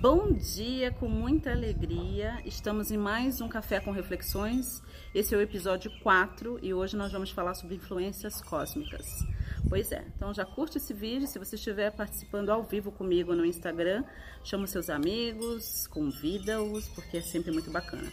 Bom 0.00 0.32
dia, 0.32 0.92
com 0.92 1.08
muita 1.08 1.50
alegria. 1.50 2.40
Estamos 2.44 2.92
em 2.92 2.96
mais 2.96 3.40
um 3.40 3.48
Café 3.48 3.80
com 3.80 3.90
Reflexões. 3.90 4.80
Esse 5.12 5.34
é 5.34 5.38
o 5.38 5.40
episódio 5.40 5.90
4 6.04 6.60
e 6.62 6.72
hoje 6.72 6.96
nós 6.96 7.10
vamos 7.10 7.32
falar 7.32 7.54
sobre 7.54 7.74
influências 7.74 8.40
cósmicas. 8.40 9.26
Pois 9.68 9.90
é, 9.90 10.04
então 10.14 10.32
já 10.32 10.44
curte 10.44 10.78
esse 10.78 10.94
vídeo. 10.94 11.26
Se 11.26 11.36
você 11.36 11.56
estiver 11.56 11.90
participando 11.90 12.50
ao 12.50 12.62
vivo 12.62 12.92
comigo 12.92 13.34
no 13.34 13.44
Instagram, 13.44 14.04
chama 14.44 14.68
seus 14.68 14.88
amigos, 14.88 15.88
convida-os, 15.88 16.86
porque 16.90 17.16
é 17.16 17.22
sempre 17.22 17.50
muito 17.50 17.72
bacana. 17.72 18.08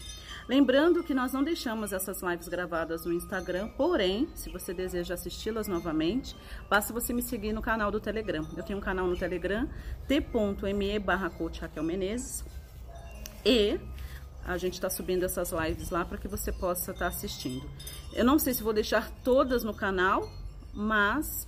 Lembrando 0.47 1.03
que 1.03 1.13
nós 1.13 1.33
não 1.33 1.43
deixamos 1.43 1.91
essas 1.91 2.21
lives 2.21 2.47
gravadas 2.47 3.03
no 3.03 3.11
Instagram, 3.11 3.67
porém, 3.69 4.27
se 4.35 4.49
você 4.51 4.75
deseja 4.75 5.15
assisti-las 5.15 5.67
novamente, 5.67 6.35
basta 6.69 6.93
você 6.93 7.11
me 7.13 7.23
seguir 7.23 7.51
no 7.51 7.63
canal 7.63 7.89
do 7.89 7.99
Telegram. 7.99 8.47
Eu 8.55 8.63
tenho 8.63 8.77
um 8.77 8.81
canal 8.81 9.07
no 9.07 9.17
Telegram, 9.17 9.67
t.me 10.07 10.99
barra 10.99 11.31
Menezes, 11.83 12.45
e 13.43 13.79
a 14.45 14.57
gente 14.57 14.73
está 14.73 14.89
subindo 14.89 15.23
essas 15.23 15.51
lives 15.51 15.89
lá 15.89 16.05
para 16.05 16.19
que 16.19 16.27
você 16.27 16.51
possa 16.51 16.91
estar 16.91 17.05
tá 17.05 17.07
assistindo. 17.07 17.67
Eu 18.13 18.23
não 18.23 18.37
sei 18.37 18.53
se 18.53 18.61
vou 18.61 18.73
deixar 18.73 19.09
todas 19.23 19.63
no 19.63 19.73
canal, 19.73 20.29
mas 20.71 21.47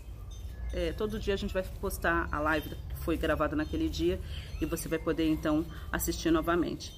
é, 0.73 0.91
todo 0.91 1.19
dia 1.19 1.35
a 1.35 1.38
gente 1.38 1.53
vai 1.53 1.63
postar 1.79 2.27
a 2.31 2.39
live 2.39 2.69
que 2.69 2.97
foi 2.97 3.16
gravada 3.16 3.55
naquele 3.55 3.88
dia 3.89 4.19
e 4.59 4.66
você 4.66 4.89
vai 4.89 4.97
poder 4.97 5.29
então 5.29 5.63
assistir 5.91 6.31
novamente. 6.31 6.91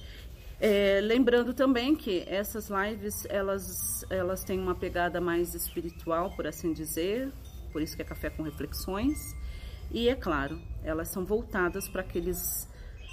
É, 0.60 1.00
lembrando 1.02 1.54
também 1.54 1.96
que 1.96 2.22
essas 2.26 2.68
lives 2.68 3.24
elas, 3.30 4.04
elas 4.10 4.44
têm 4.44 4.60
uma 4.60 4.74
pegada 4.74 5.18
mais 5.18 5.54
espiritual, 5.54 6.30
por 6.36 6.46
assim 6.46 6.74
dizer, 6.74 7.32
por 7.72 7.80
isso 7.80 7.96
que 7.96 8.02
é 8.02 8.04
café 8.04 8.28
com 8.28 8.42
reflexões. 8.42 9.34
E 9.90 10.08
é 10.08 10.14
claro, 10.14 10.60
elas 10.84 11.08
são 11.08 11.24
voltadas 11.24 11.88
para 11.88 12.02
aqueles 12.02 12.68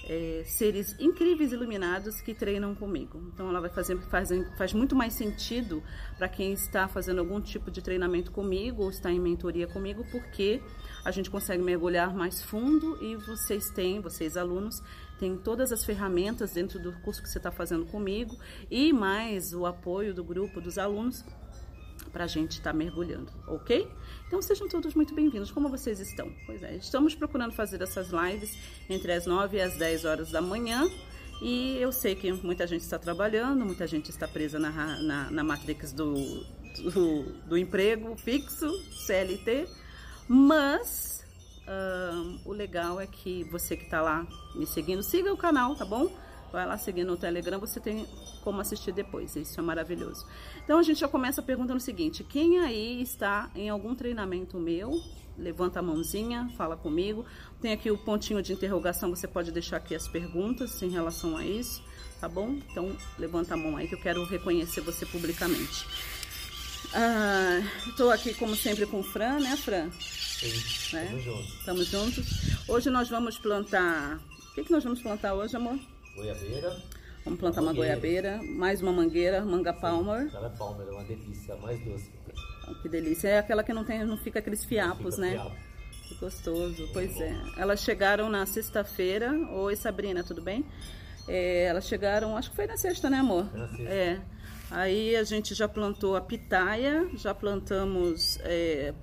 é, 0.07 0.43
seres 0.45 0.95
incríveis 0.99 1.51
iluminados 1.51 2.21
que 2.21 2.33
treinam 2.33 2.75
comigo. 2.75 3.21
Então 3.33 3.49
ela 3.49 3.59
vai 3.59 3.69
fazer 3.69 3.97
faz, 4.09 4.29
faz 4.57 4.73
muito 4.73 4.95
mais 4.95 5.13
sentido 5.13 5.83
para 6.17 6.27
quem 6.27 6.53
está 6.53 6.87
fazendo 6.87 7.19
algum 7.19 7.41
tipo 7.41 7.71
de 7.71 7.81
treinamento 7.81 8.31
comigo 8.31 8.83
ou 8.83 8.89
está 8.89 9.11
em 9.11 9.19
mentoria 9.19 9.67
comigo, 9.67 10.05
porque 10.11 10.61
a 11.03 11.11
gente 11.11 11.29
consegue 11.29 11.61
mergulhar 11.61 12.13
mais 12.13 12.41
fundo 12.43 12.97
e 13.01 13.15
vocês 13.15 13.69
têm, 13.71 13.99
vocês 13.99 14.37
alunos, 14.37 14.81
têm 15.19 15.37
todas 15.37 15.71
as 15.71 15.83
ferramentas 15.83 16.53
dentro 16.53 16.79
do 16.79 16.93
curso 17.01 17.21
que 17.21 17.29
você 17.29 17.37
está 17.37 17.51
fazendo 17.51 17.85
comigo 17.85 18.35
e 18.69 18.93
mais 18.93 19.53
o 19.53 19.65
apoio 19.65 20.13
do 20.13 20.23
grupo 20.23 20.61
dos 20.61 20.77
alunos 20.77 21.23
para 22.11 22.23
a 22.23 22.27
gente 22.27 22.53
estar 22.53 22.71
tá 22.71 22.77
mergulhando, 22.77 23.31
ok? 23.47 23.87
Então 24.27 24.41
sejam 24.41 24.67
todos 24.67 24.93
muito 24.93 25.13
bem-vindos. 25.13 25.51
Como 25.51 25.69
vocês 25.69 25.99
estão? 25.99 26.31
Pois 26.45 26.63
é, 26.63 26.75
estamos 26.75 27.15
procurando 27.15 27.53
fazer 27.53 27.81
essas 27.81 28.09
lives 28.09 28.57
entre 28.89 29.11
as 29.11 29.25
9 29.25 29.57
e 29.57 29.61
as 29.61 29.77
10 29.77 30.05
horas 30.05 30.31
da 30.31 30.41
manhã. 30.41 30.89
E 31.41 31.77
eu 31.77 31.91
sei 31.91 32.15
que 32.15 32.31
muita 32.31 32.65
gente 32.65 32.81
está 32.81 32.97
trabalhando, 32.97 33.63
muita 33.63 33.85
gente 33.85 34.09
está 34.09 34.27
presa 34.27 34.57
na, 34.57 34.71
na, 35.01 35.29
na 35.29 35.43
matrix 35.43 35.91
do, 35.93 36.13
do, 36.91 37.23
do, 37.45 37.57
emprego 37.57 38.15
fixo, 38.15 38.71
CLT, 39.05 39.67
mas 40.27 41.16
o 42.45 42.51
legal 42.51 42.99
é 42.99 43.07
que 43.07 43.43
você 43.45 43.75
que 43.75 43.83
está 43.83 44.01
lá 44.01 44.25
me 44.55 44.65
seguindo, 44.65 45.03
siga 45.03 45.31
o 45.33 45.37
canal, 45.37 45.75
tá 45.75 45.85
bom? 45.85 46.09
Vai 46.51 46.65
lá 46.65 46.77
seguir 46.77 47.03
no 47.03 47.17
Telegram, 47.17 47.59
você 47.59 47.79
tem 47.79 48.07
como 48.41 48.61
assistir 48.61 48.93
depois. 48.93 49.35
Isso 49.35 49.59
é 49.59 49.63
maravilhoso. 49.63 50.25
Então 50.63 50.79
a 50.79 50.83
gente 50.83 50.99
já 50.99 51.07
começa 51.07 51.41
perguntando 51.41 51.77
o 51.77 51.81
seguinte: 51.81 52.23
quem 52.23 52.59
aí 52.59 53.01
está 53.01 53.51
em 53.53 53.69
algum 53.69 53.93
treinamento 53.93 54.57
meu? 54.57 55.01
Levanta 55.37 55.79
a 55.79 55.83
mãozinha, 55.83 56.49
fala 56.57 56.75
comigo. 56.75 57.25
Tem 57.61 57.73
aqui 57.73 57.91
o 57.91 57.97
pontinho 57.97 58.41
de 58.41 58.53
interrogação, 58.53 59.09
você 59.09 59.27
pode 59.27 59.51
deixar 59.51 59.77
aqui 59.77 59.93
as 59.93 60.07
perguntas 60.07 60.81
em 60.81 60.89
relação 60.89 61.37
a 61.37 61.45
isso, 61.45 61.83
tá 62.19 62.27
bom? 62.27 62.57
Então 62.71 62.95
levanta 63.19 63.53
a 63.53 63.57
mão 63.57 63.77
aí 63.77 63.87
que 63.87 63.95
eu 63.95 64.01
quero 64.01 64.23
reconhecer 64.25 64.81
você 64.81 65.05
publicamente. 65.05 65.85
Estou 67.85 68.09
ah, 68.09 68.15
aqui 68.15 68.33
como 68.33 68.55
sempre 68.55 68.85
com 68.85 69.01
o 69.01 69.03
Fran, 69.03 69.39
né, 69.39 69.55
Fran? 69.57 69.89
Sim, 70.39 70.95
né? 70.95 71.03
Estamos 71.05 71.23
juntos. 71.23 71.53
Estamos 71.59 71.87
juntos. 71.87 72.69
Hoje 72.69 72.89
nós 72.91 73.09
vamos 73.09 73.39
plantar. 73.39 74.19
O 74.51 74.53
que, 74.53 74.65
que 74.65 74.71
nós 74.71 74.83
vamos 74.83 75.01
plantar 75.01 75.33
hoje, 75.33 75.55
amor? 75.55 75.79
Goiabeira. 76.15 76.77
Vamos 77.25 77.39
plantar 77.39 77.61
uma 77.61 77.73
goiabeira, 77.73 78.39
mais 78.43 78.79
uma 78.79 78.91
mangueira, 78.91 79.43
manga 79.43 79.73
palmer. 79.73 80.29
Ela 80.33 80.47
é 80.47 80.57
palmer, 80.57 80.87
é 80.87 80.91
uma 80.91 81.03
delícia, 81.05 81.55
mais 81.55 81.83
doce. 81.83 82.11
Oh, 82.67 82.75
que 82.75 82.87
delícia. 82.87 83.29
É 83.29 83.39
aquela 83.39 83.63
que 83.63 83.73
não 83.73 83.83
tem, 83.83 84.05
não 84.05 84.15
fica 84.15 84.37
aqueles 84.37 84.63
fiapos, 84.63 85.15
fica 85.15 85.27
né? 85.27 85.31
Fiapo. 85.31 85.55
Que 86.07 86.15
gostoso. 86.15 86.87
Pois 86.93 87.19
é. 87.19 87.35
Elas 87.57 87.81
chegaram 87.81 88.29
na 88.29 88.45
sexta-feira. 88.45 89.31
Oi, 89.31 89.75
Sabrina, 89.75 90.23
tudo 90.23 90.43
bem? 90.43 90.63
É, 91.27 91.63
elas 91.65 91.87
chegaram, 91.87 92.37
acho 92.37 92.51
que 92.51 92.55
foi 92.55 92.67
na 92.67 92.77
sexta, 92.77 93.09
né, 93.09 93.17
amor? 93.17 93.51
Na 93.57 93.67
sexta. 93.69 93.91
É. 93.91 94.21
Aí 94.69 95.15
a 95.15 95.23
gente 95.23 95.55
já 95.55 95.67
plantou 95.67 96.15
a 96.15 96.21
pitaia, 96.21 97.09
já 97.15 97.33
plantamos 97.33 98.37
é, 98.43 98.93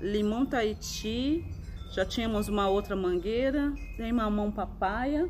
limão 0.00 0.46
Tahiti, 0.46 1.44
já 1.92 2.04
tínhamos 2.04 2.48
uma 2.48 2.68
outra 2.68 2.94
mangueira, 2.94 3.72
tem 3.96 4.12
mamão 4.12 4.50
papaya. 4.50 5.28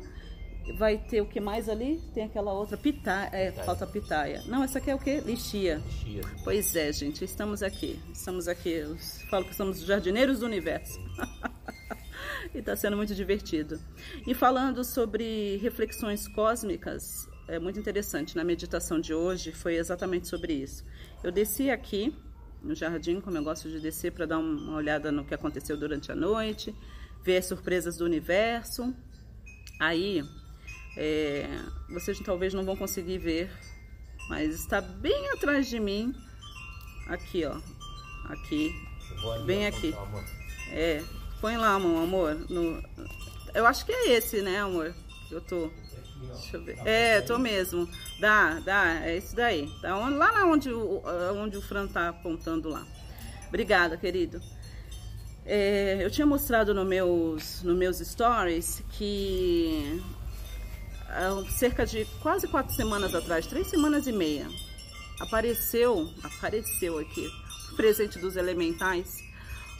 Vai 0.77 0.99
ter 0.99 1.21
o 1.21 1.25
que 1.25 1.39
mais 1.39 1.67
ali? 1.67 1.99
Tem 2.13 2.23
aquela 2.23 2.53
outra 2.53 2.77
pitaia, 2.77 3.29
é, 3.33 3.49
pitaia. 3.49 3.65
falta 3.65 3.87
pitaia. 3.87 4.43
Não, 4.45 4.63
essa 4.63 4.77
aqui 4.77 4.91
é 4.91 4.95
o 4.95 4.99
que? 4.99 5.19
Lixia. 5.21 5.81
Lixia. 5.83 6.21
Pois 6.43 6.75
é, 6.75 6.93
gente, 6.93 7.25
estamos 7.25 7.63
aqui. 7.63 7.99
Estamos 8.13 8.47
aqui, 8.47 8.69
eu 8.69 8.95
falo 9.29 9.43
que 9.43 9.55
somos 9.55 9.81
jardineiros 9.81 10.39
do 10.39 10.45
universo. 10.45 10.99
e 12.53 12.59
está 12.59 12.75
sendo 12.75 12.95
muito 12.95 13.15
divertido. 13.15 13.79
E 14.27 14.35
falando 14.35 14.83
sobre 14.83 15.57
reflexões 15.57 16.27
cósmicas, 16.27 17.27
é 17.47 17.57
muito 17.57 17.79
interessante. 17.79 18.35
Na 18.35 18.43
meditação 18.43 18.99
de 18.99 19.15
hoje 19.15 19.51
foi 19.51 19.75
exatamente 19.75 20.27
sobre 20.27 20.53
isso. 20.53 20.85
Eu 21.23 21.31
desci 21.31 21.71
aqui 21.71 22.15
no 22.61 22.75
jardim, 22.75 23.19
como 23.19 23.37
eu 23.37 23.43
gosto 23.43 23.69
de 23.69 23.79
descer 23.79 24.11
para 24.11 24.25
dar 24.25 24.37
uma 24.37 24.75
olhada 24.75 25.11
no 25.11 25.25
que 25.25 25.33
aconteceu 25.33 25.75
durante 25.75 26.11
a 26.11 26.15
noite, 26.15 26.75
ver 27.23 27.37
as 27.37 27.45
surpresas 27.45 27.97
do 27.97 28.05
universo. 28.05 28.93
Aí, 29.79 30.23
é, 30.97 31.47
vocês 31.89 32.19
talvez 32.19 32.53
não 32.53 32.63
vão 32.63 32.75
conseguir 32.75 33.17
ver, 33.17 33.51
mas 34.29 34.53
está 34.53 34.81
bem 34.81 35.29
atrás 35.31 35.67
de 35.67 35.79
mim, 35.79 36.13
aqui, 37.07 37.45
ó, 37.45 37.57
aqui, 38.25 38.73
bem 39.45 39.65
aqui. 39.65 39.93
É, 40.69 41.03
põe 41.39 41.57
lá, 41.57 41.79
meu 41.79 41.97
amor. 41.97 42.35
No, 42.49 42.81
eu 43.53 43.65
acho 43.65 43.85
que 43.85 43.91
é 43.91 44.11
esse, 44.13 44.41
né, 44.41 44.59
amor? 44.59 44.93
Eu 45.31 45.41
tô. 45.41 45.71
Deixa 46.21 46.57
eu 46.57 46.63
ver. 46.63 46.77
É, 46.85 47.21
tô 47.21 47.37
mesmo. 47.37 47.89
Dá, 48.19 48.59
dá, 48.59 49.05
é 49.05 49.17
isso 49.17 49.35
daí. 49.35 49.69
Tá 49.81 49.97
onde, 49.97 50.15
lá 50.15 50.45
onde 50.45 50.71
o, 50.71 51.01
onde 51.35 51.57
o 51.57 51.61
Fran 51.61 51.87
tá 51.87 52.09
apontando 52.09 52.69
lá. 52.69 52.85
Obrigada, 53.47 53.97
querido. 53.97 54.41
É, 55.45 55.97
eu 56.01 56.11
tinha 56.11 56.25
mostrado 56.25 56.73
no 56.73 56.85
meus, 56.85 57.63
no 57.63 57.75
meus 57.75 57.97
stories 57.97 58.83
que 58.91 60.01
cerca 61.57 61.85
de 61.85 62.05
quase 62.21 62.47
quatro 62.47 62.73
semanas 62.73 63.13
atrás, 63.13 63.45
três 63.45 63.67
semanas 63.67 64.07
e 64.07 64.11
meia, 64.11 64.47
apareceu, 65.19 66.09
apareceu 66.23 66.97
aqui, 66.99 67.29
presente 67.75 68.17
dos 68.19 68.35
elementais, 68.35 69.17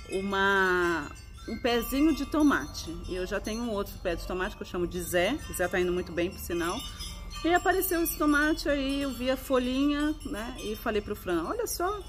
uma 0.10 1.10
um 1.48 1.58
pezinho 1.58 2.14
de 2.16 2.26
tomate. 2.26 2.96
E 3.08 3.16
eu 3.16 3.26
já 3.26 3.40
tenho 3.40 3.64
um 3.64 3.72
outro 3.72 3.94
pé 4.00 4.16
de 4.16 4.26
tomate 4.26 4.56
que 4.56 4.64
eu 4.64 4.68
chamo 4.68 4.88
de 4.88 5.02
Zé. 5.02 5.38
Zé 5.56 5.68
tá 5.68 5.80
indo 5.80 5.92
muito 5.92 6.12
bem, 6.12 6.30
por 6.30 6.40
sinal. 6.40 6.78
E 7.44 7.54
apareceu 7.54 8.04
esse 8.04 8.18
tomate 8.18 8.70
aí, 8.70 9.02
eu 9.02 9.12
vi 9.12 9.32
a 9.32 9.38
folhinha, 9.38 10.14
né? 10.26 10.56
E 10.64 10.76
falei 10.76 11.02
pro 11.02 11.16
Fran, 11.16 11.44
olha 11.44 11.66
só, 11.66 12.00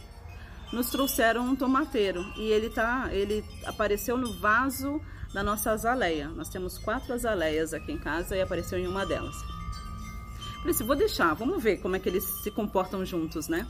nos 0.73 0.91
trouxeram 0.91 1.47
um 1.47 1.57
tomateiro. 1.57 2.23
E 2.37 2.43
ele 2.43 2.69
tá, 2.69 3.09
ele 3.11 3.43
apareceu 3.65 4.19
no 4.19 4.33
vaso 4.35 5.01
da 5.33 5.43
nossa 5.43 5.71
azaleia. 5.71 6.29
Nós 6.29 6.51
temos 6.51 6.77
quatro 6.79 7.15
azaleias 7.15 7.73
aqui 7.73 7.93
em 7.93 7.99
casa 7.99 8.37
e 8.37 8.43
apareceu 8.43 8.79
em 8.79 8.87
uma 8.87 9.07
delas. 9.07 9.37
Falei 10.59 10.75
assim, 10.75 10.85
vou 10.85 10.95
deixar, 10.95 11.35
vamos 11.35 11.63
ver 11.63 11.79
como 11.79 11.97
é 11.97 11.99
que 11.99 12.09
eles 12.09 12.25
se 12.25 12.51
comportam 12.51 13.05
juntos, 13.05 13.49
né? 13.49 13.67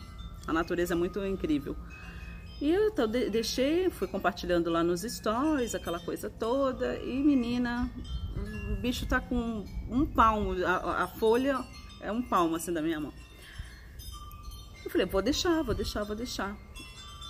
A 0.47 0.53
natureza 0.53 0.94
é 0.94 0.97
muito 0.97 1.25
incrível. 1.25 1.76
E 2.60 2.70
eu 2.70 2.88
então, 2.88 3.08
deixei, 3.08 3.90
fui 3.90 4.06
compartilhando 4.06 4.70
lá 4.70 4.84
nos 4.84 5.02
stories, 5.02 5.75
aquela 5.75 5.99
coisa 5.99 6.31
toda. 6.31 6.96
E 6.99 7.22
menina, 7.22 7.90
o 8.72 8.81
bicho 8.81 9.06
tá 9.06 9.20
com 9.20 9.64
um 9.90 10.06
palmo, 10.06 10.64
a, 10.64 11.02
a 11.02 11.08
folha 11.08 11.58
é 12.00 12.12
um 12.12 12.22
palmo 12.22 12.56
assim 12.56 12.72
da 12.72 12.81
minha 12.81 13.00
mão. 13.00 13.12
Eu 14.84 14.90
falei, 14.90 15.06
vou 15.06 15.22
deixar, 15.22 15.62
vou 15.62 15.75
deixar, 15.75 16.04
vou 16.04 16.16
deixar. 16.16 16.56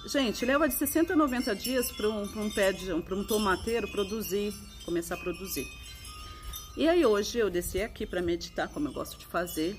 Gente, 0.06 0.44
leva 0.44 0.68
de 0.68 0.74
60 0.74 1.12
a 1.12 1.16
90 1.16 1.54
dias 1.54 1.92
para 1.92 2.08
um, 2.08 2.22
um 2.22 2.50
pé 2.50 2.72
de 2.72 2.86
para 3.02 3.14
um 3.14 3.24
tomateiro 3.24 3.86
produzir, 3.88 4.52
começar 4.84 5.14
a 5.14 5.18
produzir. 5.18 5.66
E 6.76 6.88
aí 6.88 7.04
hoje 7.04 7.38
eu 7.38 7.48
desci 7.48 7.80
aqui 7.80 8.04
para 8.06 8.20
meditar, 8.20 8.68
como 8.68 8.88
eu 8.88 8.92
gosto 8.92 9.18
de 9.18 9.26
fazer. 9.26 9.78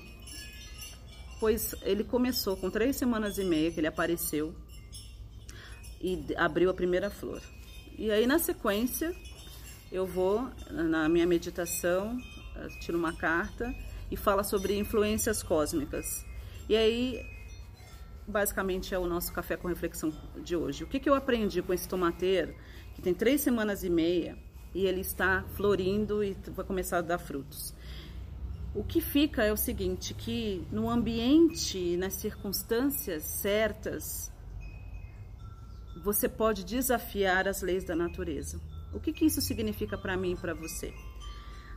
Pois 1.40 1.74
ele 1.82 2.04
começou 2.04 2.56
com 2.56 2.70
três 2.70 2.96
semanas 2.96 3.36
e 3.36 3.44
meia 3.44 3.70
que 3.70 3.80
ele 3.80 3.86
apareceu 3.86 4.54
e 6.04 6.22
abriu 6.36 6.68
a 6.68 6.74
primeira 6.74 7.08
flor. 7.08 7.40
E 7.96 8.10
aí, 8.10 8.26
na 8.26 8.38
sequência, 8.38 9.14
eu 9.90 10.06
vou 10.06 10.50
na 10.70 11.08
minha 11.08 11.26
meditação, 11.26 12.20
tiro 12.82 12.98
uma 12.98 13.14
carta 13.14 13.74
e 14.10 14.16
fala 14.16 14.44
sobre 14.44 14.76
influências 14.76 15.42
cósmicas. 15.42 16.26
E 16.68 16.76
aí, 16.76 17.24
basicamente, 18.28 18.94
é 18.94 18.98
o 18.98 19.06
nosso 19.06 19.32
café 19.32 19.56
com 19.56 19.66
reflexão 19.66 20.12
de 20.42 20.54
hoje. 20.54 20.84
O 20.84 20.86
que, 20.86 21.00
que 21.00 21.08
eu 21.08 21.14
aprendi 21.14 21.62
com 21.62 21.72
esse 21.72 21.88
tomateiro, 21.88 22.54
que 22.94 23.00
tem 23.00 23.14
três 23.14 23.40
semanas 23.40 23.82
e 23.82 23.88
meia, 23.88 24.36
e 24.74 24.84
ele 24.84 25.00
está 25.00 25.42
florindo 25.54 26.22
e 26.22 26.36
vai 26.48 26.66
começar 26.66 26.98
a 26.98 27.02
dar 27.02 27.18
frutos. 27.18 27.72
O 28.74 28.82
que 28.84 29.00
fica 29.00 29.42
é 29.42 29.52
o 29.52 29.56
seguinte, 29.56 30.12
que 30.12 30.66
no 30.70 30.90
ambiente, 30.90 31.96
nas 31.96 32.14
circunstâncias 32.14 33.22
certas, 33.22 34.33
você 36.02 36.28
pode 36.28 36.64
desafiar 36.64 37.46
as 37.46 37.62
leis 37.62 37.84
da 37.84 37.94
natureza. 37.94 38.60
O 38.92 39.00
que, 39.00 39.12
que 39.12 39.24
isso 39.24 39.40
significa 39.40 39.98
para 39.98 40.16
mim 40.16 40.32
e 40.32 40.36
para 40.36 40.54
você? 40.54 40.92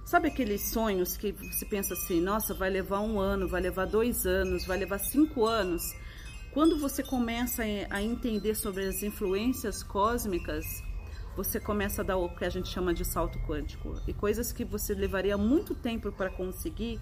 Sabe 0.06 0.30
aqueles 0.30 0.70
sonhos 0.70 1.18
que 1.18 1.34
você 1.34 1.66
pensa 1.66 1.94
assim, 1.94 2.22
nossa, 2.22 2.54
vai 2.54 2.70
levar 2.70 3.02
um 3.02 3.20
ano, 3.20 3.48
vai 3.48 3.62
levar 3.62 3.86
dois 3.86 4.26
anos, 4.26 4.66
vai 4.66 4.78
levar 4.78 5.00
cinco 5.00 5.46
anos? 5.46 5.94
Quando 6.54 6.80
você 6.80 7.04
começa 7.04 7.64
a 7.90 8.02
entender 8.02 8.56
sobre 8.56 8.86
as 8.86 9.04
influências 9.04 9.84
cósmicas, 9.84 10.66
você 11.36 11.60
começa 11.60 12.02
a 12.02 12.06
dar 12.06 12.18
o 12.18 12.30
que 12.30 12.46
a 12.46 12.50
gente 12.50 12.70
chama 12.70 12.94
de 12.94 13.06
salto 13.06 13.38
quântico. 13.40 14.02
E 14.08 14.14
coisas 14.14 14.52
que 14.52 14.66
você 14.66 14.96
levaria 14.96 15.38
muito 15.38 15.76
tempo 15.76 16.12
para 16.12 16.30
conseguir, 16.30 17.00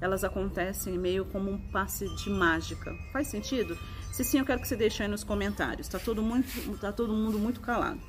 elas 0.00 0.24
acontecem 0.24 0.96
meio 0.98 1.24
como 1.24 1.50
um 1.50 1.58
passe 1.70 2.08
de 2.16 2.30
mágica. 2.30 2.94
Faz 3.12 3.28
sentido? 3.28 3.76
Se 4.12 4.24
sim, 4.24 4.38
eu 4.38 4.44
quero 4.44 4.60
que 4.60 4.68
você 4.68 4.76
deixe 4.76 5.02
aí 5.02 5.08
nos 5.08 5.24
comentários. 5.24 5.86
Está 5.86 5.98
todo, 5.98 6.22
muito, 6.22 6.78
tá 6.78 6.92
todo 6.92 7.12
mundo 7.12 7.38
muito 7.38 7.60
calado. 7.60 8.00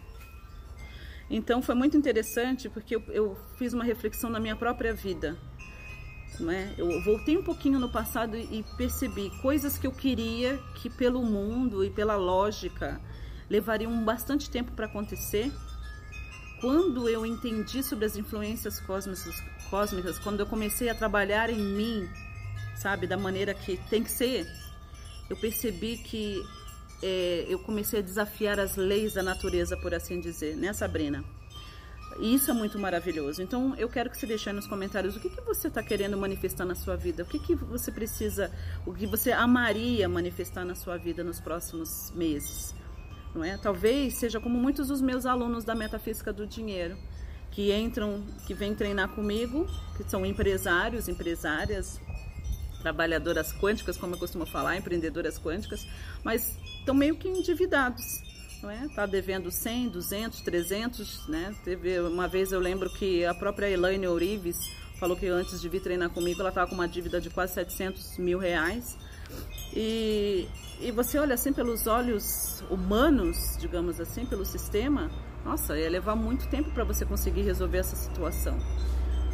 Então 1.30 1.62
foi 1.62 1.76
muito 1.76 1.96
interessante 1.96 2.68
porque 2.70 2.96
eu, 2.96 3.04
eu 3.10 3.38
fiz 3.58 3.74
uma 3.74 3.84
reflexão 3.84 4.30
na 4.30 4.40
minha 4.40 4.56
própria 4.56 4.94
vida. 4.94 5.38
Né? 6.40 6.74
Eu 6.78 7.02
voltei 7.04 7.38
um 7.38 7.44
pouquinho 7.44 7.80
no 7.80 7.90
passado 7.90 8.36
e 8.38 8.64
percebi 8.78 9.30
coisas 9.42 9.78
que 9.78 9.86
eu 9.86 9.92
queria 9.92 10.58
que 10.76 10.90
pelo 10.90 11.22
mundo 11.22 11.84
e 11.84 11.90
pela 11.90 12.16
lógica 12.16 13.00
levariam 13.50 14.04
bastante 14.04 14.50
tempo 14.50 14.72
para 14.72 14.86
acontecer. 14.86 15.52
Quando 16.62 17.08
eu 17.08 17.26
entendi 17.26 17.84
sobre 17.84 18.06
as 18.06 18.18
influências 18.18 18.80
cósmicas, 18.80 19.42
cósmicas, 19.70 20.20
quando 20.20 20.40
eu 20.40 20.46
comecei 20.46 20.90
a 20.90 20.96
trabalhar 20.96 21.50
em 21.50 21.60
mim, 21.60 22.10
sabe, 22.76 23.08
da 23.08 23.18
maneira 23.18 23.54
que 23.54 23.78
tem 23.90 24.04
que 24.04 24.12
ser, 24.12 24.48
eu 25.30 25.38
percebi 25.38 25.98
que 25.98 26.44
é, 27.02 27.46
eu 27.48 27.60
comecei 27.60 28.00
a 28.00 28.02
desafiar 28.02 28.60
as 28.60 28.76
leis 28.76 29.14
da 29.14 29.24
natureza, 29.24 29.78
por 29.78 29.94
assim 29.94 30.20
dizer, 30.20 30.56
né, 30.56 30.74
Sabrina? 30.74 31.24
E 32.20 32.34
isso 32.34 32.50
é 32.50 32.54
muito 32.54 32.78
maravilhoso. 32.80 33.42
Então, 33.42 33.76
eu 33.78 33.88
quero 33.88 34.10
que 34.10 34.18
você 34.18 34.26
deixe 34.26 34.50
aí 34.50 34.56
nos 34.56 34.68
comentários 34.68 35.16
o 35.16 35.20
que, 35.20 35.30
que 35.30 35.42
você 35.42 35.68
está 35.68 35.82
querendo 35.82 36.18
manifestar 36.18 36.66
na 36.66 36.76
sua 36.76 36.96
vida, 36.96 37.24
o 37.24 37.26
que, 37.26 37.40
que 37.40 37.56
você 37.56 37.92
precisa, 37.92 38.52
o 38.86 38.94
que 38.94 39.06
você 39.06 39.32
amaria 39.32 40.10
manifestar 40.10 40.66
na 40.66 40.76
sua 40.76 40.98
vida 40.98 41.24
nos 41.24 41.40
próximos 41.40 42.12
meses 42.16 42.74
não 43.34 43.44
é? 43.44 43.58
Talvez 43.58 44.16
seja 44.16 44.40
como 44.40 44.58
muitos 44.58 44.88
dos 44.88 45.02
meus 45.02 45.26
alunos 45.26 45.64
da 45.64 45.76
metafísica 45.76 46.34
do 46.34 46.48
dinheiro, 46.48 46.98
que 47.52 47.74
entram, 47.74 48.24
que 48.46 48.54
vêm 48.54 48.76
treinar 48.76 49.10
comigo, 49.10 49.68
que 49.98 50.04
são 50.10 50.26
empresários, 50.26 51.08
empresárias, 51.08 52.00
trabalhadoras 52.82 53.52
quânticas, 53.54 53.98
como 53.98 54.16
eu 54.16 54.20
costumo 54.20 54.46
falar, 54.46 54.78
empreendedoras 54.78 55.38
quânticas, 55.38 55.86
mas 56.24 56.58
estão 56.80 56.96
meio 56.96 57.16
que 57.16 57.28
endividados, 57.28 58.04
não 58.62 58.70
é? 58.70 58.88
Tá 58.96 59.06
devendo 59.06 59.52
100, 59.52 59.90
200, 59.90 60.42
300, 60.42 61.28
né? 61.28 61.56
Teve 61.64 62.00
uma 62.00 62.28
vez 62.28 62.52
eu 62.52 62.60
lembro 62.60 62.90
que 62.90 63.26
a 63.26 63.34
própria 63.34 63.70
Elaine 63.70 64.08
Ourives 64.08 64.58
falou 65.00 65.16
que 65.18 65.28
antes 65.28 65.62
de 65.62 65.70
vir 65.70 65.82
treinar 65.82 66.10
comigo 66.10 66.40
ela 66.42 66.50
estava 66.50 66.68
com 66.70 66.76
uma 66.76 66.88
dívida 66.88 67.22
de 67.22 67.30
quase 67.30 67.54
700 67.54 68.18
mil 68.18 68.38
reais 68.38 68.98
e, 69.74 70.48
e 70.82 70.92
você 70.92 71.18
olha 71.18 71.36
assim 71.36 71.54
pelos 71.54 71.88
olhos 71.88 72.64
humanos, 72.70 73.58
digamos 73.60 74.00
assim, 74.00 74.26
pelo 74.26 74.46
sistema, 74.46 75.12
nossa, 75.44 75.78
ia 75.78 75.90
levar 75.90 76.16
muito 76.16 76.48
tempo 76.48 76.72
para 76.72 76.84
você 76.84 77.06
conseguir 77.06 77.42
resolver 77.42 77.78
essa 77.80 77.96
situação. 77.96 78.58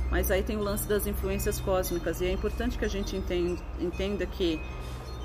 Mas 0.10 0.30
aí 0.30 0.44
tem 0.44 0.56
o 0.56 0.62
lance 0.62 0.88
das 0.88 1.08
influências 1.08 1.60
cósmicas 1.60 2.22
e 2.22 2.26
é 2.26 2.32
importante 2.32 2.78
que 2.78 2.86
a 2.86 2.88
gente 2.88 3.16
entenda, 3.16 4.26
que 4.26 4.62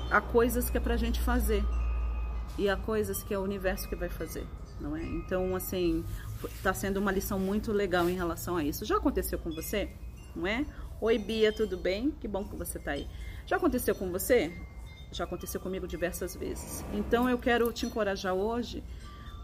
há 0.09 0.19
coisas 0.19 0.69
que 0.69 0.77
é 0.77 0.79
para 0.79 0.95
a 0.95 0.97
gente 0.97 1.21
fazer 1.21 1.63
e 2.57 2.67
há 2.67 2.75
coisas 2.75 3.23
que 3.23 3.33
é 3.33 3.37
o 3.37 3.41
universo 3.41 3.87
que 3.87 3.95
vai 3.95 4.09
fazer, 4.09 4.45
não 4.79 4.97
é? 4.97 5.03
Então, 5.03 5.55
assim, 5.55 6.03
está 6.43 6.73
sendo 6.73 6.97
uma 6.97 7.11
lição 7.11 7.39
muito 7.39 7.71
legal 7.71 8.09
em 8.09 8.15
relação 8.15 8.57
a 8.57 8.63
isso. 8.63 8.83
Já 8.83 8.97
aconteceu 8.97 9.37
com 9.39 9.51
você, 9.51 9.89
não 10.35 10.47
é? 10.47 10.65
Oi, 10.99 11.17
Bia, 11.17 11.53
tudo 11.53 11.77
bem? 11.77 12.11
Que 12.11 12.27
bom 12.27 12.43
que 12.43 12.55
você 12.55 12.77
está 12.77 12.91
aí. 12.91 13.07
Já 13.45 13.57
aconteceu 13.57 13.95
com 13.95 14.11
você? 14.11 14.51
Já 15.11 15.23
aconteceu 15.25 15.61
comigo 15.61 15.87
diversas 15.87 16.35
vezes. 16.35 16.83
Então 16.91 17.29
eu 17.29 17.37
quero 17.37 17.71
te 17.71 17.85
encorajar 17.85 18.33
hoje 18.33 18.83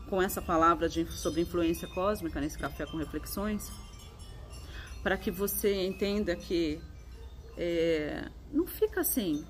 com 0.09 0.21
essa 0.21 0.41
palavra 0.41 0.89
de, 0.89 1.05
sobre 1.11 1.41
influência 1.41 1.87
cósmica 1.87 2.39
nesse 2.39 2.57
café 2.57 2.85
com 2.85 2.97
reflexões, 2.97 3.71
para 5.03 5.17
que 5.17 5.29
você 5.29 5.85
entenda 5.85 6.35
que 6.35 6.81
é, 7.57 8.27
não 8.51 8.65
fica 8.65 9.01
assim, 9.01 9.45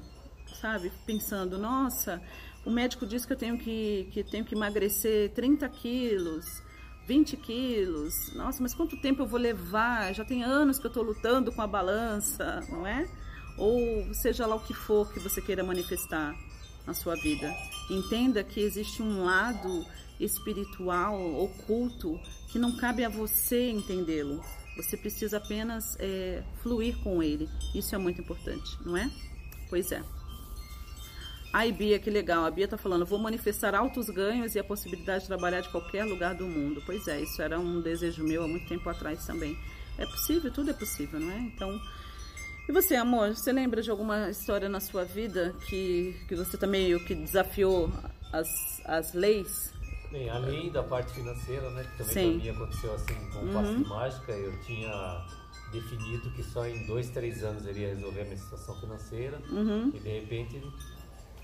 sabe, 0.54 0.92
pensando, 1.06 1.58
nossa, 1.58 2.22
o 2.66 2.70
médico 2.70 3.06
disse 3.06 3.26
que 3.26 3.34
eu 3.34 3.38
tenho 3.38 3.58
que, 3.58 4.10
que 4.12 4.24
tenho 4.24 4.44
que 4.44 4.56
emagrecer 4.56 5.32
30 5.32 5.68
quilos, 5.70 6.62
20 7.06 7.38
quilos, 7.38 8.34
nossa, 8.36 8.62
mas 8.62 8.74
quanto 8.74 9.00
tempo 9.00 9.22
eu 9.22 9.28
vou 9.28 9.40
levar? 9.40 10.14
Já 10.14 10.26
tem 10.26 10.44
anos 10.44 10.78
que 10.78 10.86
eu 10.86 10.90
estou 10.90 11.04
lutando 11.04 11.52
com 11.52 11.62
a 11.62 11.68
balança, 11.68 12.62
não 12.70 12.86
é? 12.86 13.08
ou 13.58 14.14
seja 14.14 14.46
lá 14.46 14.56
o 14.56 14.60
que 14.60 14.74
for 14.74 15.12
que 15.12 15.20
você 15.20 15.42
queira 15.42 15.64
manifestar 15.64 16.36
na 16.86 16.94
sua 16.94 17.16
vida. 17.16 17.54
Entenda 17.90 18.44
que 18.44 18.62
existe 18.62 19.02
um 19.02 19.26
lado 19.26 19.86
espiritual, 20.20 21.20
oculto, 21.44 22.20
que 22.50 22.60
não 22.60 22.76
cabe 22.76 23.04
a 23.04 23.10
você 23.10 23.70
entendê-lo. 23.70 24.44
Você 24.76 24.96
precisa 24.96 25.38
apenas 25.38 25.98
é, 26.00 26.44
fluir 26.62 26.98
com 27.00 27.22
ele. 27.22 27.50
Isso 27.74 27.96
é 27.96 27.98
muito 27.98 28.22
importante, 28.22 28.78
não 28.86 28.96
é? 28.96 29.10
Pois 29.70 29.92
é. 29.92 30.04
Ai, 31.52 31.72
Bia, 31.72 31.98
que 31.98 32.10
legal. 32.10 32.46
A 32.46 32.52
Bia 32.52 32.66
está 32.66 32.78
falando, 32.78 33.06
vou 33.06 33.18
manifestar 33.18 33.74
altos 33.74 34.10
ganhos 34.10 34.54
e 34.54 34.60
a 34.60 34.64
possibilidade 34.64 35.22
de 35.22 35.28
trabalhar 35.28 35.62
de 35.62 35.70
qualquer 35.70 36.04
lugar 36.04 36.36
do 36.36 36.46
mundo. 36.46 36.84
Pois 36.86 37.08
é, 37.08 37.22
isso 37.22 37.42
era 37.42 37.60
um 37.60 37.82
desejo 37.82 38.24
meu 38.24 38.44
há 38.44 38.48
muito 38.48 38.68
tempo 38.68 38.88
atrás 38.90 39.26
também. 39.26 39.58
É 39.98 40.06
possível, 40.06 40.52
tudo 40.52 40.70
é 40.70 40.74
possível, 40.74 41.20
não 41.20 41.32
é? 41.32 41.40
Então, 41.40 41.82
e 42.68 42.72
você, 42.72 42.96
amor, 42.96 43.34
você 43.34 43.52
lembra 43.52 43.82
de 43.82 43.90
alguma 43.90 44.30
história 44.30 44.68
na 44.68 44.82
sua 44.82 45.06
vida 45.06 45.56
que, 45.68 46.14
que 46.28 46.36
você 46.36 46.58
também 46.58 46.84
meio 46.84 47.00
que 47.00 47.16
desafiou 47.16 47.90
as, 48.32 48.82
as 48.84 49.14
leis? 49.14 49.74
Bem, 50.12 50.30
além 50.30 50.72
da 50.72 50.84
parte 50.84 51.14
financeira, 51.14 51.70
né, 51.72 51.84
que 51.84 51.98
também 51.98 52.14
Sim. 52.14 52.40
pra 52.40 52.44
mim 52.44 52.50
aconteceu 52.50 52.94
assim 52.94 53.30
com 53.32 53.40
o 53.40 53.54
passe 53.54 53.70
uhum. 53.72 53.84
de 53.84 53.90
mágica, 53.90 54.32
eu 54.32 54.62
tinha 54.62 55.26
definido 55.72 56.32
que 56.32 56.44
só 56.44 56.66
em 56.66 56.86
dois, 56.86 57.10
três 57.10 57.44
anos 57.44 57.66
eu 57.66 57.72
iria 57.72 57.90
resolver 57.90 58.22
a 58.22 58.24
minha 58.24 58.38
situação 58.38 58.80
financeira 58.80 59.38
uhum. 59.50 59.92
e 59.94 60.00
de 60.00 60.10
repente, 60.20 60.62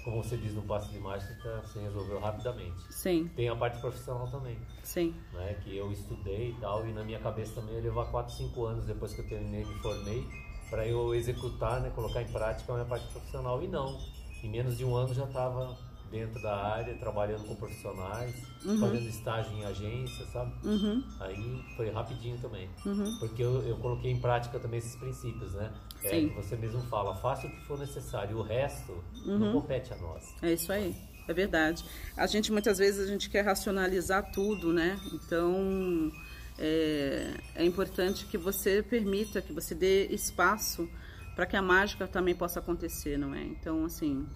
como 0.04 0.24
você 0.24 0.38
diz 0.38 0.54
no 0.54 0.62
passe 0.62 0.90
de 0.92 1.00
mágica, 1.00 1.62
você 1.66 1.80
resolveu 1.80 2.20
rapidamente. 2.20 2.82
Sim. 2.90 3.30
Tem 3.36 3.50
a 3.50 3.56
parte 3.56 3.82
profissional 3.82 4.28
também. 4.30 4.58
Sim. 4.82 5.14
Né, 5.34 5.56
que 5.64 5.76
eu 5.76 5.92
estudei 5.92 6.52
e 6.52 6.56
tal, 6.62 6.88
e 6.88 6.94
na 6.94 7.04
minha 7.04 7.20
cabeça 7.20 7.56
também 7.56 7.76
ia 7.76 7.82
levar 7.82 8.06
4, 8.06 8.34
5 8.34 8.66
anos 8.66 8.86
depois 8.86 9.14
que 9.14 9.20
eu 9.20 9.28
terminei, 9.28 9.66
me 9.66 9.76
formei, 9.80 10.26
para 10.70 10.88
eu 10.88 11.14
executar, 11.14 11.82
né, 11.82 11.92
colocar 11.94 12.22
em 12.22 12.32
prática 12.32 12.72
a 12.72 12.76
minha 12.76 12.88
parte 12.88 13.06
profissional. 13.12 13.62
E 13.62 13.68
não, 13.68 14.00
em 14.42 14.50
menos 14.50 14.78
de 14.78 14.86
um 14.86 14.96
ano 14.96 15.14
já 15.14 15.26
estava 15.26 15.78
dentro 16.14 16.40
da 16.44 16.56
área, 16.56 16.94
trabalhando 16.96 17.44
com 17.48 17.56
profissionais, 17.56 18.36
uhum. 18.64 18.80
fazendo 18.80 19.08
estágio 19.10 19.52
em 19.54 19.66
agência, 19.66 20.26
sabe? 20.28 20.54
Uhum. 20.64 21.04
Aí 21.20 21.66
foi 21.76 21.90
rapidinho 21.90 22.38
também. 22.38 22.70
Uhum. 22.86 23.18
Porque 23.20 23.42
eu, 23.42 23.64
eu, 23.64 23.76
coloquei 23.78 24.12
em 24.12 24.22
prática 24.22 24.60
também 24.60 24.78
esses 24.78 24.96
princípios, 24.96 25.54
né? 25.56 25.74
É, 26.04 26.10
Sim. 26.10 26.30
que 26.30 26.36
você 26.36 26.56
mesmo 26.56 26.82
fala, 26.84 27.16
faça 27.16 27.48
o 27.48 27.50
que 27.50 27.60
for 27.66 27.80
necessário, 27.80 28.38
o 28.38 28.44
resto 28.44 29.04
não 29.26 29.42
uhum. 29.42 29.54
compete 29.54 29.92
a 29.92 29.98
nós. 29.98 30.36
É 30.44 30.54
isso 30.54 30.72
aí. 30.72 30.96
É 31.28 31.34
verdade. 31.34 31.84
A 32.16 32.28
gente 32.28 32.52
muitas 32.52 32.78
vezes 32.78 33.08
a 33.08 33.12
gente 33.12 33.30
quer 33.30 33.42
racionalizar 33.42 34.32
tudo, 34.32 34.72
né? 34.72 35.00
Então, 35.14 36.12
é, 36.60 37.34
é 37.56 37.66
importante 37.66 38.26
que 38.26 38.38
você 38.38 38.84
permita, 38.84 39.42
que 39.42 39.52
você 39.52 39.74
dê 39.74 40.06
espaço 40.08 40.88
para 41.36 41.48
que 41.48 41.56
a 41.56 41.62
mágica 41.62 42.08
também 42.08 42.36
possa 42.36 42.60
acontecer, 42.60 43.18
não 43.18 43.34
é? 43.34 43.42
Então, 43.42 43.86
assim, 43.86 44.28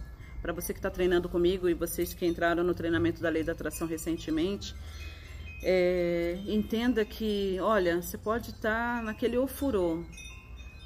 para 0.41 0.53
você 0.53 0.74
que 0.74 0.79
está 0.79 0.89
treinando 0.89 1.27
comigo 1.27 1.67
e 1.67 1.74
vocês 1.74 2.13
que 2.13 2.25
entraram 2.25 2.63
no 2.63 2.74
treinamento 2.74 3.22
da 3.22 3.29
lei 3.29 3.44
da 3.44 3.51
atração 3.51 3.88
recentemente, 3.88 4.75
é, 5.63 6.39
entenda 6.46 7.03
que, 7.03 7.58
olha, 7.60 8.01
você 8.01 8.17
pode 8.17 8.51
estar 8.51 8.98
tá 8.98 9.01
naquele 9.01 9.38
ofurô. 9.38 10.03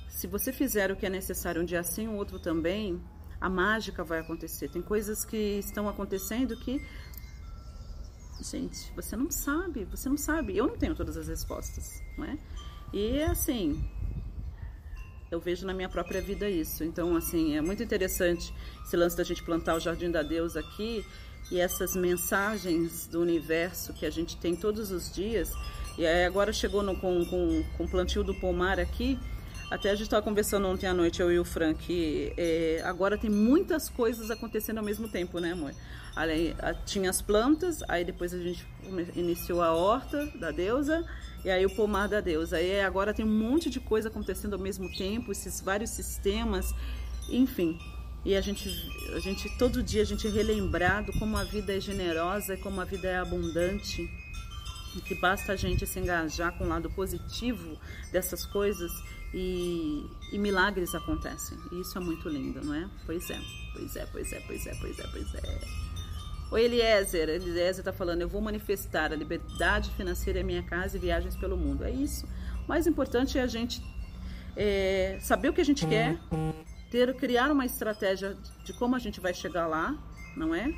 Se 0.09 0.27
você 0.27 0.51
fizer 0.53 0.91
o 0.91 0.95
que 0.95 1.05
é 1.05 1.09
necessário 1.09 1.61
um 1.61 1.65
dia 1.65 1.79
assim, 1.79 2.07
o 2.07 2.13
outro 2.13 2.39
também, 2.39 3.01
a 3.39 3.49
mágica 3.49 4.03
vai 4.03 4.19
acontecer. 4.19 4.69
Tem 4.69 4.81
coisas 4.81 5.25
que 5.25 5.59
estão 5.59 5.89
acontecendo 5.89 6.55
que 6.57 6.81
gente, 8.43 8.91
você 8.95 9.15
não 9.15 9.29
sabe, 9.29 9.85
você 9.85 10.09
não 10.09 10.17
sabe. 10.17 10.57
Eu 10.57 10.67
não 10.67 10.77
tenho 10.77 10.95
todas 10.95 11.15
as 11.17 11.27
respostas, 11.27 12.01
não 12.17 12.25
é? 12.25 12.37
E 12.93 13.21
assim, 13.23 13.83
eu 15.31 15.39
vejo 15.39 15.65
na 15.65 15.73
minha 15.73 15.87
própria 15.87 16.21
vida 16.21 16.49
isso. 16.49 16.83
Então, 16.83 17.15
assim, 17.15 17.55
é 17.55 17.61
muito 17.61 17.81
interessante 17.81 18.53
esse 18.85 18.97
lance 18.97 19.15
da 19.15 19.23
gente 19.23 19.41
plantar 19.41 19.75
o 19.75 19.79
Jardim 19.79 20.11
da 20.11 20.21
Deus 20.21 20.57
aqui 20.57 21.05
e 21.49 21.57
essas 21.57 21.95
mensagens 21.95 23.07
do 23.07 23.21
universo 23.21 23.93
que 23.93 24.05
a 24.05 24.09
gente 24.09 24.35
tem 24.35 24.57
todos 24.57 24.91
os 24.91 25.09
dias. 25.13 25.49
E 25.97 26.05
aí 26.05 26.25
agora 26.25 26.51
chegou 26.51 26.83
no, 26.83 26.99
com, 26.99 27.25
com, 27.25 27.63
com 27.77 27.83
o 27.85 27.89
plantio 27.89 28.25
do 28.25 28.35
pomar 28.35 28.77
aqui. 28.77 29.17
Até 29.69 29.89
a 29.89 29.95
gente 29.95 30.03
estava 30.03 30.21
conversando 30.21 30.67
ontem 30.67 30.85
à 30.85 30.93
noite, 30.93 31.21
eu 31.21 31.31
e 31.31 31.39
o 31.39 31.45
Frank, 31.45 32.33
é, 32.37 32.81
agora 32.83 33.17
tem 33.17 33.29
muitas 33.29 33.87
coisas 33.87 34.29
acontecendo 34.29 34.79
ao 34.79 34.83
mesmo 34.83 35.07
tempo, 35.07 35.39
né, 35.39 35.53
amor? 35.53 35.73
Ali, 36.13 36.53
tinha 36.85 37.09
as 37.09 37.21
plantas, 37.21 37.81
aí 37.87 38.03
depois 38.03 38.33
a 38.33 38.37
gente 38.37 38.67
iniciou 39.15 39.61
a 39.61 39.73
horta 39.73 40.25
da 40.35 40.51
deusa, 40.51 41.05
e 41.43 41.49
aí 41.49 41.65
o 41.65 41.69
pomar 41.69 42.07
da 42.07 42.21
deusa. 42.21 42.57
Aí 42.57 42.81
agora 42.81 43.13
tem 43.13 43.25
um 43.25 43.29
monte 43.29 43.69
de 43.69 43.79
coisa 43.79 44.09
acontecendo 44.09 44.53
ao 44.53 44.59
mesmo 44.59 44.91
tempo, 44.95 45.31
esses 45.31 45.61
vários 45.61 45.91
sistemas, 45.91 46.73
enfim. 47.29 47.79
E 48.23 48.35
a 48.35 48.41
gente, 48.41 48.69
a 49.15 49.19
gente 49.19 49.49
todo 49.57 49.81
dia 49.81 50.03
a 50.03 50.05
gente 50.05 50.27
é 50.27 50.29
relembrado 50.29 51.11
como 51.17 51.35
a 51.37 51.43
vida 51.43 51.75
é 51.75 51.79
generosa, 51.79 52.55
como 52.57 52.79
a 52.79 52.85
vida 52.85 53.07
é 53.07 53.17
abundante, 53.17 54.07
e 54.95 55.01
que 55.01 55.15
basta 55.15 55.53
a 55.53 55.55
gente 55.55 55.87
se 55.87 55.99
engajar 55.99 56.55
com 56.57 56.65
o 56.65 56.67
lado 56.67 56.89
positivo 56.91 57.79
dessas 58.11 58.45
coisas 58.45 58.91
e, 59.33 60.05
e, 60.31 60.37
milagres 60.37 60.93
acontecem. 60.93 61.57
E 61.71 61.81
isso 61.81 61.97
é 61.97 62.01
muito 62.01 62.27
lindo, 62.29 62.63
não 62.63 62.75
é? 62.75 62.87
Pois 63.05 63.29
é, 63.29 63.39
pois 63.73 63.95
é, 63.95 64.05
pois 64.05 64.33
é, 64.33 64.39
pois 64.41 64.67
é, 64.67 64.75
pois 64.75 64.99
é, 64.99 65.07
pois 65.07 65.35
é. 65.35 65.90
Oi, 66.51 66.65
Eliezer. 66.65 67.29
Eliezer 67.29 67.79
está 67.79 67.93
falando, 67.93 68.23
eu 68.23 68.27
vou 68.27 68.41
manifestar 68.41 69.13
a 69.13 69.15
liberdade 69.15 69.89
financeira 69.91 70.41
em 70.41 70.43
minha 70.43 70.61
casa 70.61 70.97
e 70.97 70.99
viagens 70.99 71.33
pelo 71.37 71.55
mundo. 71.55 71.85
É 71.85 71.89
isso. 71.89 72.27
O 72.65 72.67
mais 72.67 72.85
importante 72.85 73.39
é 73.39 73.41
a 73.41 73.47
gente 73.47 73.81
é, 74.57 75.17
saber 75.21 75.47
o 75.47 75.53
que 75.53 75.61
a 75.61 75.63
gente 75.63 75.87
quer, 75.87 76.19
ter, 76.91 77.15
criar 77.15 77.49
uma 77.53 77.65
estratégia 77.65 78.35
de 78.65 78.73
como 78.73 78.97
a 78.97 78.99
gente 78.99 79.21
vai 79.21 79.33
chegar 79.33 79.65
lá, 79.65 79.97
não 80.35 80.53
é? 80.53 80.73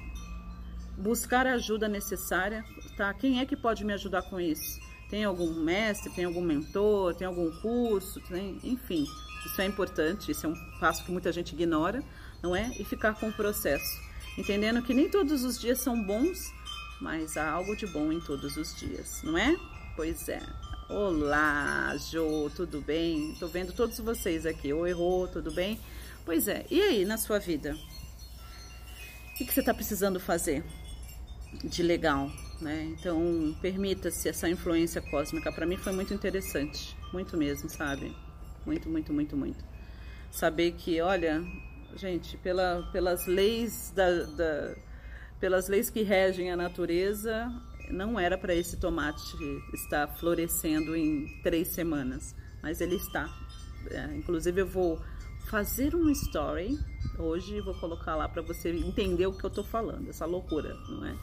Buscar 0.95 1.47
a 1.47 1.53
ajuda 1.53 1.87
necessária, 1.87 2.63
tá? 2.95 3.11
Quem 3.15 3.39
é 3.39 3.45
que 3.45 3.57
pode 3.57 3.83
me 3.83 3.93
ajudar 3.93 4.21
com 4.29 4.39
isso? 4.39 4.79
Tem 5.09 5.23
algum 5.23 5.55
mestre, 5.55 6.11
tem 6.11 6.25
algum 6.25 6.41
mentor, 6.41 7.15
tem 7.15 7.25
algum 7.25 7.49
curso, 7.61 8.21
tem, 8.29 8.59
enfim. 8.63 9.07
Isso 9.43 9.59
é 9.59 9.65
importante, 9.65 10.29
isso 10.29 10.45
é 10.45 10.49
um 10.49 10.79
passo 10.79 11.03
que 11.03 11.11
muita 11.11 11.31
gente 11.31 11.53
ignora, 11.53 12.03
não 12.43 12.55
é? 12.55 12.69
E 12.79 12.85
ficar 12.85 13.15
com 13.15 13.29
o 13.29 13.33
processo. 13.33 14.12
Entendendo 14.37 14.81
que 14.81 14.93
nem 14.93 15.09
todos 15.09 15.43
os 15.43 15.59
dias 15.59 15.79
são 15.79 16.01
bons, 16.01 16.51
mas 16.99 17.37
há 17.37 17.49
algo 17.49 17.75
de 17.75 17.85
bom 17.87 18.11
em 18.11 18.19
todos 18.19 18.57
os 18.57 18.75
dias, 18.75 19.21
não 19.23 19.37
é? 19.37 19.55
Pois 19.95 20.27
é. 20.27 20.41
Olá, 20.89 21.95
Jo, 21.97 22.49
tudo 22.55 22.81
bem? 22.81 23.35
Tô 23.39 23.47
vendo 23.47 23.73
todos 23.73 23.99
vocês 23.99 24.45
aqui. 24.45 24.73
Oi, 24.73 24.91
Rô, 24.91 25.27
tudo 25.27 25.51
bem? 25.51 25.79
Pois 26.25 26.47
é. 26.47 26.65
E 26.69 26.81
aí, 26.81 27.05
na 27.05 27.17
sua 27.17 27.39
vida? 27.39 27.77
O 29.29 29.37
que, 29.37 29.45
que 29.45 29.53
você 29.53 29.59
está 29.59 29.73
precisando 29.73 30.19
fazer 30.19 30.63
de 31.63 31.81
legal? 31.83 32.29
né? 32.63 32.95
Então, 32.97 33.55
permita-se 33.61 34.29
essa 34.29 34.49
influência 34.49 35.01
cósmica. 35.01 35.51
Para 35.51 35.65
mim 35.65 35.77
foi 35.77 35.93
muito 35.93 36.13
interessante, 36.13 36.95
muito 37.11 37.37
mesmo, 37.37 37.69
sabe? 37.69 38.15
Muito, 38.65 38.89
muito, 38.89 39.13
muito, 39.13 39.35
muito. 39.37 39.63
Saber 40.31 40.71
que, 40.71 40.99
olha, 41.01 41.43
gente, 41.95 42.37
pela, 42.37 42.89
pelas 42.91 43.25
leis 43.27 43.91
da, 43.95 44.23
da 44.23 44.75
pelas 45.39 45.67
leis 45.67 45.89
que 45.89 46.03
regem 46.03 46.51
a 46.51 46.55
natureza, 46.55 47.51
não 47.89 48.17
era 48.17 48.37
para 48.37 48.55
esse 48.55 48.77
tomate 48.77 49.35
estar 49.73 50.07
florescendo 50.07 50.95
em 50.95 51.27
três 51.43 51.67
semanas, 51.67 52.33
mas 52.61 52.79
ele 52.79 52.95
está. 52.95 53.29
É, 53.91 54.15
inclusive, 54.15 54.61
eu 54.61 54.67
vou 54.67 55.01
fazer 55.49 55.93
um 55.95 56.09
story 56.09 56.79
hoje, 57.19 57.59
vou 57.59 57.73
colocar 57.75 58.15
lá 58.15 58.29
para 58.29 58.41
você 58.41 58.69
entender 58.71 59.27
o 59.27 59.33
que 59.33 59.43
eu 59.43 59.49
estou 59.49 59.65
falando, 59.65 60.09
essa 60.09 60.25
loucura, 60.25 60.73
não 60.87 61.05
é? 61.05 61.15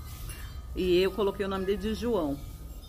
E 0.76 0.98
eu 0.98 1.10
coloquei 1.12 1.46
o 1.46 1.48
nome 1.48 1.64
dele 1.64 1.78
de 1.78 1.94
João. 1.94 2.38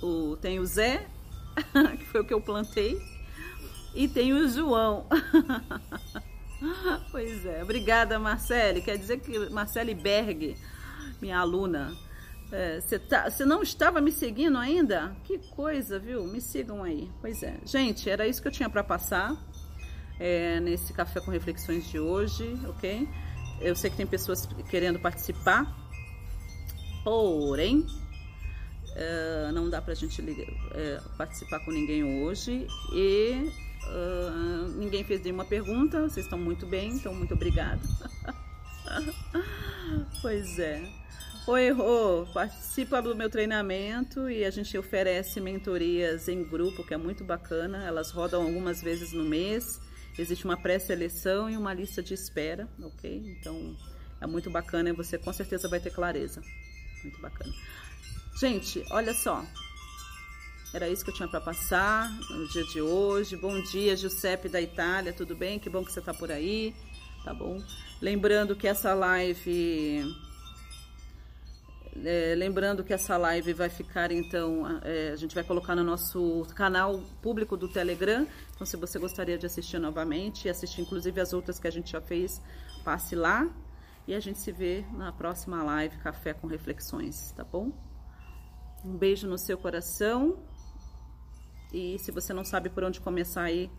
O, 0.04 0.36
tem 0.36 0.60
o 0.60 0.66
Zé, 0.66 1.08
que 1.98 2.06
foi 2.08 2.22
o 2.22 2.26
que 2.26 2.34
eu 2.34 2.42
plantei, 2.42 3.02
e 3.96 4.08
tem 4.08 4.34
o 4.34 4.50
João. 4.50 5.08
pois 7.12 7.46
é, 7.46 7.63
obrigada 7.63 8.20
Marcele. 8.20 8.82
Quer 8.82 8.98
dizer 8.98 9.20
que 9.20 9.50
Marcele 9.50 9.94
Berg, 9.94 10.56
minha 11.22 11.39
aluna, 11.39 11.96
você 12.82 12.96
é, 12.96 13.00
tá, 13.00 13.30
não 13.46 13.63
estava 13.63 14.01
me 14.01 14.12
seguindo 14.12 14.58
ainda? 14.58 15.15
Que 15.24 15.38
coisa, 15.38 15.98
viu? 15.98 16.25
Me 16.25 16.41
sigam 16.41 16.84
aí. 16.84 17.10
Pois 17.22 17.41
é. 17.41 17.58
Gente, 17.65 18.10
era 18.10 18.27
isso 18.27 18.41
que 18.41 18.48
eu 18.50 18.51
tinha 18.51 18.70
para 18.70 18.84
passar 18.84 19.36
é, 20.20 20.60
nesse 20.60 20.91
Café 20.91 21.22
com 21.22 21.32
Reflexões 21.32 21.89
de 21.89 21.98
hoje, 21.98 22.60
ok? 22.68 23.08
Eu 23.62 23.75
sei 23.75 23.89
que 23.89 23.96
tem 23.96 24.06
pessoas 24.06 24.46
querendo 24.70 25.00
participar. 25.00 25.65
Porém, 27.03 27.80
uh, 27.80 29.51
não 29.53 29.70
dá 29.70 29.82
pra 29.82 29.94
gente 29.94 30.22
uh, 30.22 31.10
participar 31.18 31.60
com 31.62 31.72
ninguém 31.72 32.03
hoje 32.03 32.68
e 32.94 33.50
uh, 33.88 34.68
ninguém 34.78 35.04
fez 35.04 35.22
nenhuma 35.22 35.46
pergunta. 35.46 36.02
Vocês 36.02 36.26
estão 36.26 36.40
muito 36.40 36.66
bem, 36.66 36.94
então 36.94 37.14
muito 37.14 37.34
obrigada. 37.34 37.82
pois 40.22 40.60
é. 40.60 40.84
Oi, 41.48 41.72
Rô, 41.72 42.28
participa 42.34 43.02
do 43.02 43.16
meu 43.16 43.28
treinamento 43.30 44.30
e 44.30 44.46
a 44.46 44.52
gente 44.52 44.78
oferece 44.78 45.42
mentorias 45.42 46.28
em 46.28 46.44
grupo, 46.44 46.84
que 46.84 46.94
é 46.94 46.98
muito 46.98 47.24
bacana. 47.24 47.84
Elas 47.84 48.12
rodam 48.12 48.44
algumas 48.44 48.82
vezes 48.82 49.12
no 49.12 49.24
mês. 49.24 49.82
Existe 50.18 50.46
uma 50.46 50.56
pré-seleção 50.56 51.50
e 51.50 51.58
uma 51.58 51.74
lista 51.74 52.04
de 52.04 52.14
espera, 52.14 52.70
ok? 52.80 53.36
Então 53.40 53.76
é 54.22 54.28
muito 54.28 54.52
bacana 54.52 54.90
e 54.90 54.94
você 54.94 55.18
com 55.18 55.34
certeza 55.34 55.68
vai 55.68 55.80
ter 55.80 55.90
clareza. 55.92 56.42
Muito 57.04 57.20
bacana. 57.20 57.52
Gente, 58.40 58.84
olha 58.92 59.14
só. 59.14 59.44
Era 60.74 60.88
isso 60.88 61.04
que 61.04 61.12
eu 61.12 61.16
tinha 61.16 61.28
para 61.28 61.42
passar 61.42 62.10
no 62.30 62.48
dia 62.48 62.63
de 62.63 62.82
hoje. 62.82 63.36
Bom 63.36 63.62
dia, 63.62 63.96
Giuseppe 63.98 64.48
da 64.48 64.62
Itália, 64.62 65.12
tudo 65.12 65.36
bem? 65.36 65.60
Que 65.60 65.70
bom 65.70 65.84
que 65.84 65.92
você 65.92 66.00
está 66.00 66.13
por 66.13 66.32
aí, 66.32 66.74
tá 67.25 67.34
bom? 67.34 67.62
Lembrando 68.01 68.56
que 68.56 68.70
essa 68.70 68.94
live 68.94 70.06
é, 72.06 72.36
lembrando 72.38 72.86
que 72.86 72.94
essa 72.94 73.18
live 73.18 73.51
vai 73.51 73.68
ficar, 73.68 74.13
então, 74.13 74.66
é, 74.82 75.10
a 75.12 75.16
gente 75.18 75.36
vai 75.36 75.44
colocar 75.44 75.75
no 75.75 75.84
nosso 75.84 76.48
canal 76.56 77.04
público 77.22 77.58
do 77.58 77.68
Telegram. 77.68 78.25
Então, 78.56 78.66
se 78.66 78.78
você 78.78 78.98
gostaria 78.98 79.38
de 79.38 79.46
assistir 79.46 79.78
novamente 79.78 80.48
assistir, 80.48 80.82
inclusive, 80.82 81.20
as 81.20 81.34
outras 81.34 81.60
que 81.60 81.68
a 81.68 81.72
gente 81.72 81.92
já 81.92 82.00
fez, 82.00 82.42
passe 82.84 83.13
lá. 83.13 83.50
E 84.08 84.16
a 84.16 84.20
gente 84.22 84.40
se 84.40 84.51
vê 84.54 84.86
na 84.94 85.12
próxima 85.12 85.62
live 85.63 85.98
Café 85.98 86.34
com 86.34 86.48
Reflexões, 86.48 87.34
tá 87.34 87.44
bom? 87.44 87.72
Um 88.86 88.98
beijo 88.98 89.28
no 89.28 89.38
seu 89.38 89.58
coração. 89.58 90.40
E 91.72 91.98
se 92.00 92.12
você 92.12 92.34
não 92.34 92.44
sabe 92.44 92.70
por 92.70 92.84
onde 92.84 93.00
começar 93.00 93.44
aí, 93.44 93.70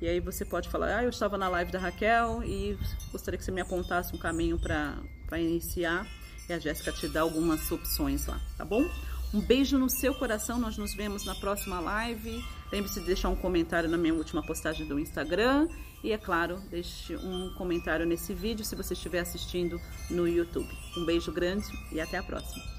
E 0.00 0.06
aí 0.06 0.20
você 0.20 0.44
pode 0.44 0.68
falar, 0.68 0.98
ah, 0.98 1.02
eu 1.02 1.08
estava 1.08 1.36
na 1.36 1.48
live 1.48 1.72
da 1.72 1.78
Raquel 1.78 2.44
e 2.44 2.78
gostaria 3.10 3.36
que 3.36 3.44
você 3.44 3.50
me 3.50 3.60
apontasse 3.60 4.14
um 4.14 4.18
caminho 4.18 4.58
para 4.58 5.40
iniciar. 5.40 6.06
E 6.48 6.52
a 6.52 6.58
Jéssica 6.58 6.92
te 6.92 7.08
dá 7.08 7.22
algumas 7.22 7.70
opções 7.72 8.26
lá, 8.26 8.40
tá 8.56 8.64
bom? 8.64 8.88
Um 9.32 9.40
beijo 9.40 9.76
no 9.76 9.90
seu 9.90 10.14
coração, 10.14 10.58
nós 10.58 10.78
nos 10.78 10.94
vemos 10.94 11.26
na 11.26 11.34
próxima 11.34 11.78
live. 11.80 12.42
Lembre-se 12.72 13.00
de 13.00 13.06
deixar 13.06 13.28
um 13.28 13.36
comentário 13.36 13.88
na 13.88 13.98
minha 13.98 14.14
última 14.14 14.42
postagem 14.42 14.86
do 14.86 14.98
Instagram. 14.98 15.68
E, 16.02 16.12
é 16.12 16.18
claro, 16.18 16.60
deixe 16.70 17.14
um 17.16 17.52
comentário 17.54 18.06
nesse 18.06 18.32
vídeo 18.32 18.64
se 18.64 18.74
você 18.74 18.94
estiver 18.94 19.20
assistindo 19.20 19.78
no 20.08 20.26
YouTube. 20.26 20.68
Um 20.96 21.04
beijo 21.04 21.30
grande 21.30 21.66
e 21.92 22.00
até 22.00 22.16
a 22.16 22.22
próxima. 22.22 22.77